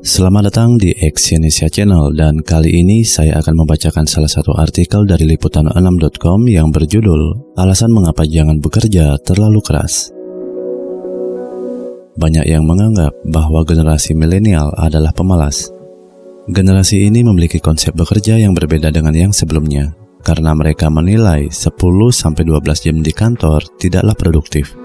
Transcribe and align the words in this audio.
Selamat 0.00 0.48
datang 0.48 0.80
di 0.80 0.96
Exyonesia 0.96 1.68
Channel 1.68 2.16
dan 2.16 2.40
kali 2.40 2.80
ini 2.80 3.04
saya 3.04 3.36
akan 3.36 3.52
membacakan 3.52 4.08
salah 4.08 4.32
satu 4.32 4.56
artikel 4.56 5.04
dari 5.04 5.28
liputan6.com 5.28 6.40
yang 6.48 6.72
berjudul 6.72 7.52
Alasan 7.60 7.92
Mengapa 7.92 8.24
Jangan 8.24 8.64
Bekerja 8.64 9.20
Terlalu 9.20 9.60
Keras. 9.60 10.08
Banyak 12.16 12.48
yang 12.48 12.64
menganggap 12.64 13.12
bahwa 13.28 13.60
generasi 13.68 14.16
milenial 14.16 14.72
adalah 14.80 15.12
pemalas. 15.12 15.68
Generasi 16.48 17.04
ini 17.04 17.20
memiliki 17.20 17.60
konsep 17.60 17.92
bekerja 17.92 18.40
yang 18.40 18.56
berbeda 18.56 18.88
dengan 18.88 19.12
yang 19.12 19.36
sebelumnya 19.36 19.92
karena 20.24 20.56
mereka 20.56 20.88
menilai 20.88 21.52
10-12 21.52 21.76
jam 22.88 22.96
di 23.04 23.12
kantor 23.12 23.68
tidaklah 23.76 24.16
produktif. 24.16 24.79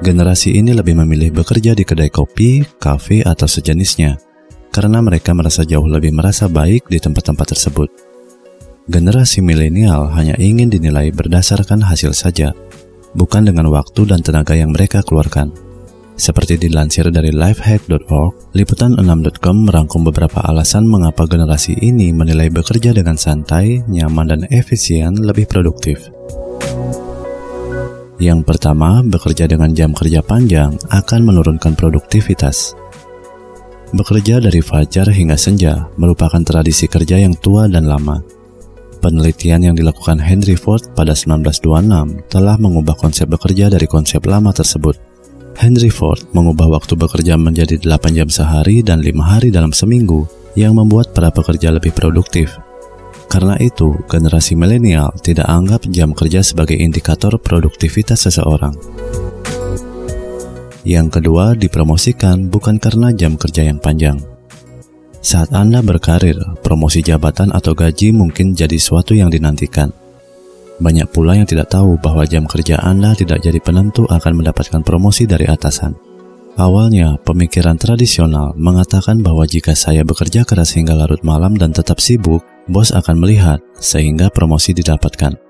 Generasi 0.00 0.56
ini 0.56 0.72
lebih 0.72 0.96
memilih 0.96 1.28
bekerja 1.28 1.76
di 1.76 1.84
kedai 1.84 2.08
kopi, 2.08 2.64
kafe, 2.80 3.20
atau 3.20 3.44
sejenisnya, 3.44 4.16
karena 4.72 5.04
mereka 5.04 5.36
merasa 5.36 5.60
jauh 5.60 5.84
lebih 5.84 6.16
merasa 6.16 6.48
baik 6.48 6.88
di 6.88 6.96
tempat-tempat 6.96 7.52
tersebut. 7.52 7.92
Generasi 8.88 9.44
milenial 9.44 10.08
hanya 10.16 10.40
ingin 10.40 10.72
dinilai 10.72 11.12
berdasarkan 11.12 11.84
hasil 11.84 12.16
saja, 12.16 12.56
bukan 13.12 13.44
dengan 13.44 13.68
waktu 13.68 14.08
dan 14.08 14.24
tenaga 14.24 14.56
yang 14.56 14.72
mereka 14.72 15.04
keluarkan. 15.04 15.52
Seperti 16.16 16.56
dilansir 16.56 17.04
dari 17.12 17.28
lifehack.org, 17.28 18.56
liputan6.com 18.56 19.56
merangkum 19.68 20.00
beberapa 20.08 20.40
alasan 20.48 20.88
mengapa 20.88 21.28
generasi 21.28 21.76
ini 21.76 22.08
menilai 22.16 22.48
bekerja 22.48 22.96
dengan 22.96 23.20
santai, 23.20 23.84
nyaman, 23.84 24.32
dan 24.32 24.40
efisien 24.48 25.12
lebih 25.16 25.44
produktif. 25.44 26.08
Yang 28.20 28.44
pertama, 28.44 29.00
bekerja 29.00 29.48
dengan 29.48 29.72
jam 29.72 29.96
kerja 29.96 30.20
panjang 30.20 30.76
akan 30.92 31.20
menurunkan 31.24 31.72
produktivitas. 31.72 32.76
Bekerja 33.96 34.44
dari 34.44 34.60
fajar 34.60 35.08
hingga 35.08 35.40
senja 35.40 35.88
merupakan 35.96 36.38
tradisi 36.44 36.84
kerja 36.84 37.16
yang 37.16 37.32
tua 37.40 37.64
dan 37.64 37.88
lama. 37.88 38.20
Penelitian 39.00 39.72
yang 39.72 39.74
dilakukan 39.74 40.20
Henry 40.20 40.52
Ford 40.52 40.84
pada 40.92 41.16
1926 41.16 42.28
telah 42.28 42.60
mengubah 42.60 42.92
konsep 43.00 43.24
bekerja 43.24 43.72
dari 43.72 43.88
konsep 43.88 44.20
lama 44.28 44.52
tersebut. 44.52 45.00
Henry 45.56 45.88
Ford 45.88 46.20
mengubah 46.36 46.76
waktu 46.76 47.00
bekerja 47.00 47.40
menjadi 47.40 47.80
8 47.80 48.20
jam 48.20 48.28
sehari 48.28 48.84
dan 48.84 49.00
5 49.00 49.16
hari 49.24 49.48
dalam 49.48 49.72
seminggu 49.72 50.28
yang 50.60 50.76
membuat 50.76 51.16
para 51.16 51.32
pekerja 51.32 51.72
lebih 51.72 51.96
produktif 51.96 52.52
karena 53.30 53.54
itu, 53.62 53.94
generasi 54.10 54.58
milenial 54.58 55.14
tidak 55.22 55.46
anggap 55.46 55.86
jam 55.86 56.10
kerja 56.10 56.42
sebagai 56.42 56.74
indikator 56.74 57.38
produktivitas 57.38 58.26
seseorang. 58.26 58.74
Yang 60.82 61.22
kedua, 61.22 61.54
dipromosikan 61.54 62.50
bukan 62.50 62.82
karena 62.82 63.14
jam 63.14 63.38
kerja 63.38 63.70
yang 63.70 63.78
panjang. 63.78 64.18
Saat 65.22 65.54
Anda 65.54 65.78
berkarir, 65.78 66.42
promosi 66.66 67.06
jabatan 67.06 67.54
atau 67.54 67.70
gaji 67.70 68.10
mungkin 68.10 68.58
jadi 68.58 68.74
suatu 68.82 69.14
yang 69.14 69.30
dinantikan. 69.30 69.94
Banyak 70.82 71.12
pula 71.14 71.38
yang 71.38 71.46
tidak 71.46 71.70
tahu 71.70 72.02
bahwa 72.02 72.26
jam 72.26 72.50
kerja 72.50 72.82
Anda 72.82 73.14
tidak 73.14 73.46
jadi 73.46 73.62
penentu 73.62 74.10
akan 74.10 74.42
mendapatkan 74.42 74.82
promosi 74.82 75.30
dari 75.30 75.46
atasan. 75.46 76.09
Awalnya, 76.60 77.16
pemikiran 77.24 77.80
tradisional 77.80 78.52
mengatakan 78.52 79.24
bahwa 79.24 79.48
jika 79.48 79.72
saya 79.72 80.04
bekerja 80.04 80.44
keras 80.44 80.76
hingga 80.76 80.92
larut 80.92 81.24
malam 81.24 81.56
dan 81.56 81.72
tetap 81.72 81.96
sibuk, 82.04 82.44
bos 82.68 82.92
akan 82.92 83.16
melihat 83.16 83.64
sehingga 83.80 84.28
promosi 84.28 84.76
didapatkan. 84.76 85.40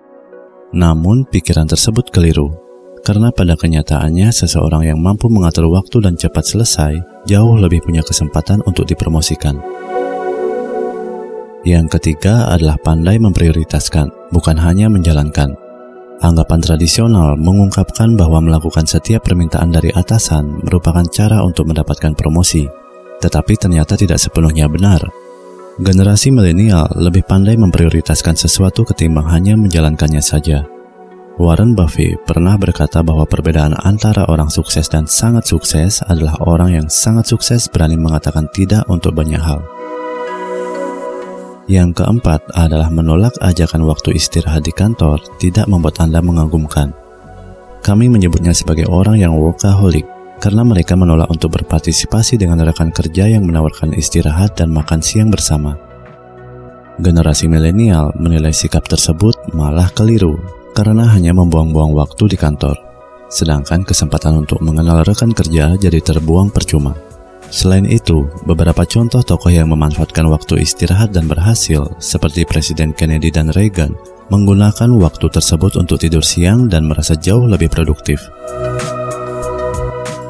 Namun, 0.70 1.27
pikiran 1.27 1.66
tersebut 1.66 2.14
keliru, 2.14 2.55
karena 3.03 3.34
pada 3.34 3.58
kenyataannya 3.58 4.31
seseorang 4.31 4.86
yang 4.86 5.03
mampu 5.03 5.27
mengatur 5.27 5.66
waktu 5.66 5.98
dan 5.98 6.14
cepat 6.14 6.47
selesai 6.47 6.94
jauh 7.27 7.58
lebih 7.58 7.83
punya 7.83 8.06
kesempatan 8.06 8.62
untuk 8.70 8.86
dipromosikan. 8.86 9.58
Yang 11.66 11.98
ketiga 11.98 12.54
adalah 12.54 12.78
pandai 12.78 13.19
memprioritaskan, 13.19 14.31
bukan 14.31 14.54
hanya 14.62 14.87
menjalankan. 14.87 15.69
Anggapan 16.20 16.60
tradisional 16.60 17.41
mengungkapkan 17.41 18.12
bahwa 18.12 18.44
melakukan 18.44 18.84
setiap 18.84 19.25
permintaan 19.25 19.72
dari 19.72 19.88
atasan 19.88 20.60
merupakan 20.69 21.00
cara 21.08 21.41
untuk 21.41 21.72
mendapatkan 21.72 22.12
promosi, 22.12 22.69
tetapi 23.25 23.56
ternyata 23.56 23.97
tidak 23.97 24.20
sepenuhnya 24.20 24.69
benar. 24.69 25.00
Generasi 25.80 26.28
milenial 26.28 26.92
lebih 26.92 27.25
pandai 27.25 27.56
memprioritaskan 27.56 28.36
sesuatu 28.36 28.84
ketimbang 28.84 29.32
hanya 29.32 29.56
menjalankannya 29.56 30.20
saja. 30.20 30.69
Warren 31.41 31.72
Buffett 31.72 32.20
pernah 32.28 32.60
berkata 32.60 33.00
bahwa 33.00 33.25
perbedaan 33.25 33.72
antara 33.80 34.28
orang 34.28 34.53
sukses 34.53 34.92
dan 34.92 35.09
sangat 35.09 35.48
sukses 35.48 36.04
adalah 36.04 36.36
orang 36.44 36.76
yang 36.76 36.86
sangat 36.92 37.32
sukses 37.32 37.64
berani 37.72 37.97
mengatakan 37.97 38.44
tidak 38.53 38.84
untuk 38.92 39.16
banyak 39.16 39.41
hal. 39.41 39.64
Yang 41.70 42.03
keempat 42.03 42.50
adalah 42.58 42.91
menolak 42.91 43.38
ajakan 43.38 43.86
waktu 43.86 44.19
istirahat 44.19 44.66
di 44.66 44.75
kantor 44.75 45.22
tidak 45.38 45.70
membuat 45.70 46.03
Anda 46.03 46.19
mengagumkan. 46.19 46.91
Kami 47.78 48.10
menyebutnya 48.10 48.50
sebagai 48.50 48.91
orang 48.91 49.22
yang 49.22 49.38
workaholic 49.38 50.03
karena 50.42 50.66
mereka 50.66 50.98
menolak 50.98 51.30
untuk 51.30 51.54
berpartisipasi 51.54 52.42
dengan 52.42 52.59
rekan 52.66 52.91
kerja 52.91 53.30
yang 53.30 53.47
menawarkan 53.47 53.94
istirahat 53.94 54.59
dan 54.59 54.75
makan 54.75 54.98
siang 54.98 55.30
bersama. 55.30 55.78
Generasi 56.98 57.47
milenial 57.47 58.19
menilai 58.19 58.50
sikap 58.50 58.91
tersebut 58.91 59.54
malah 59.54 59.94
keliru 59.94 60.42
karena 60.75 61.06
hanya 61.14 61.30
membuang-buang 61.38 61.94
waktu 61.94 62.34
di 62.34 62.36
kantor, 62.36 62.75
sedangkan 63.30 63.86
kesempatan 63.86 64.42
untuk 64.42 64.59
mengenal 64.59 65.06
rekan 65.06 65.30
kerja 65.30 65.78
jadi 65.78 66.03
terbuang 66.03 66.50
percuma. 66.50 67.09
Selain 67.50 67.83
itu, 67.83 68.31
beberapa 68.47 68.87
contoh 68.87 69.27
tokoh 69.27 69.50
yang 69.50 69.66
memanfaatkan 69.75 70.22
waktu 70.31 70.62
istirahat 70.62 71.11
dan 71.11 71.27
berhasil, 71.27 71.91
seperti 71.99 72.47
Presiden 72.47 72.94
Kennedy 72.94 73.34
dan 73.34 73.50
Reagan, 73.50 73.91
menggunakan 74.31 74.87
waktu 74.94 75.27
tersebut 75.27 75.75
untuk 75.75 75.99
tidur 75.99 76.22
siang 76.22 76.71
dan 76.71 76.87
merasa 76.87 77.19
jauh 77.19 77.50
lebih 77.50 77.66
produktif. 77.66 78.22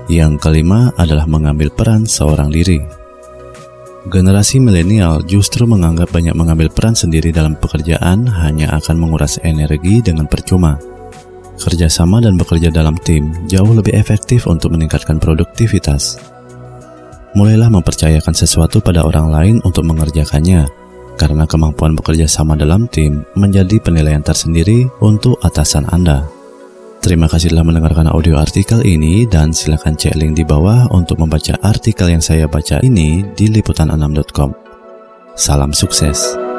Yang 0.09 0.41
kelima 0.41 0.91
adalah 0.97 1.28
mengambil 1.28 1.69
peran 1.69 2.09
seorang 2.09 2.48
diri. 2.48 2.80
Generasi 4.09 4.56
milenial 4.56 5.20
justru 5.28 5.69
menganggap 5.69 6.09
banyak 6.09 6.32
mengambil 6.32 6.72
peran 6.72 6.97
sendiri 6.97 7.36
dalam 7.36 7.53
pekerjaan 7.53 8.25
hanya 8.26 8.72
akan 8.80 8.97
menguras 8.97 9.36
energi 9.44 10.00
dengan 10.00 10.25
percuma. 10.25 10.80
Kerjasama 11.60 12.25
dan 12.25 12.41
bekerja 12.41 12.72
dalam 12.72 12.97
tim 13.04 13.28
jauh 13.44 13.76
lebih 13.76 13.92
efektif 13.92 14.48
untuk 14.48 14.72
meningkatkan 14.72 15.20
produktivitas. 15.20 16.16
Mulailah 17.30 17.70
mempercayakan 17.70 18.34
sesuatu 18.34 18.82
pada 18.82 19.06
orang 19.06 19.30
lain 19.30 19.56
untuk 19.62 19.86
mengerjakannya, 19.86 20.66
karena 21.14 21.46
kemampuan 21.46 21.94
bekerja 21.94 22.26
sama 22.26 22.58
dalam 22.58 22.91
tim 22.91 23.22
menjadi 23.38 23.78
penilaian 23.78 24.24
tersendiri 24.24 24.91
untuk 24.98 25.38
atasan 25.38 25.86
Anda. 25.94 26.26
Terima 27.00 27.30
kasih 27.30 27.54
telah 27.54 27.64
mendengarkan 27.64 28.12
audio 28.12 28.36
artikel 28.36 28.84
ini 28.84 29.24
dan 29.24 29.56
silakan 29.56 29.96
cek 29.96 30.20
link 30.20 30.36
di 30.36 30.44
bawah 30.44 30.91
untuk 30.92 31.16
membaca 31.16 31.56
artikel 31.64 32.12
yang 32.12 32.20
saya 32.20 32.44
baca 32.44 32.82
ini 32.84 33.24
di 33.32 33.48
liputan6.com. 33.48 34.52
Salam 35.32 35.72
sukses. 35.72 36.49